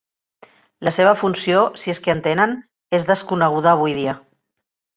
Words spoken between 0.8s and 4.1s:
La seva funció, si és que en tenen, és desconeguda avui